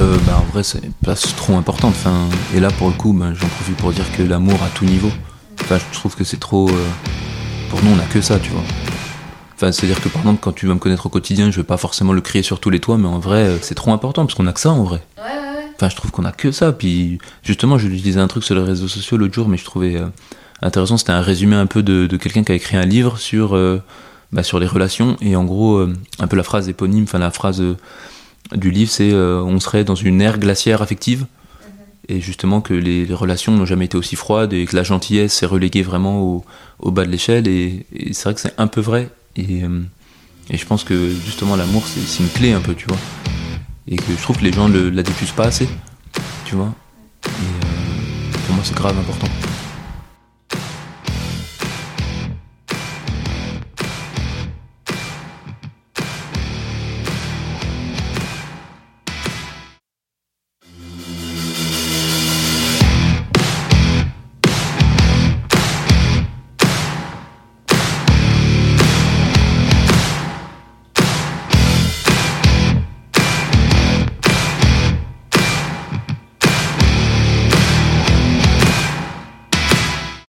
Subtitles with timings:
[0.00, 1.88] euh, bah, En vrai, c'est pas trop important.
[1.88, 4.84] Enfin, et là, pour le coup, bah, j'en profite pour dire que l'amour à tout
[4.84, 5.10] niveau.
[5.62, 6.68] Enfin, je trouve que c'est trop.
[6.68, 6.86] Euh,
[7.70, 8.62] pour nous, on a que ça, tu vois.
[9.56, 11.78] Enfin, c'est-à-dire que par exemple, quand tu vas me connaître au quotidien, je vais pas
[11.78, 14.34] forcément le crier sur tous les toits, mais en vrai, euh, c'est trop important parce
[14.34, 15.02] qu'on a que ça en vrai.
[15.16, 15.70] Ouais, ouais, ouais.
[15.76, 16.72] Enfin, je trouve qu'on a que ça.
[16.72, 19.64] Puis justement, je lui disais un truc sur les réseaux sociaux l'autre jour, mais je
[19.64, 20.06] trouvais euh,
[20.60, 20.98] intéressant.
[20.98, 23.82] C'était un résumé un peu de, de quelqu'un qui a écrit un livre sur, euh,
[24.30, 25.16] bah, sur les relations.
[25.22, 27.62] Et en gros, euh, un peu la phrase éponyme, enfin la phrase
[28.54, 31.26] du livre, c'est euh, on serait dans une ère glaciaire affective.
[32.08, 35.46] Et justement que les, relations n'ont jamais été aussi froides et que la gentillesse s'est
[35.46, 36.44] reléguée vraiment
[36.80, 37.48] au, bas de l'échelle.
[37.48, 39.10] Et, c'est vrai que c'est un peu vrai.
[39.34, 39.82] Et, euh,
[40.50, 42.98] je pense que justement l'amour, c'est c'est une clé un peu, tu vois.
[43.88, 45.68] Et que je trouve que les gens ne la diffusent pas assez,
[46.44, 46.72] tu vois.
[47.24, 49.28] Et euh, pour moi, c'est grave important.